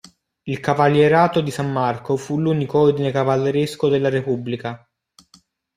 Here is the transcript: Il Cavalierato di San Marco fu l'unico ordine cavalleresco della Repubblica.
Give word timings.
Il 0.41 0.59
Cavalierato 0.59 1.41
di 1.41 1.51
San 1.51 1.71
Marco 1.71 2.17
fu 2.17 2.39
l'unico 2.39 2.79
ordine 2.79 3.11
cavalleresco 3.11 3.87
della 3.87 4.09
Repubblica. 4.09 4.89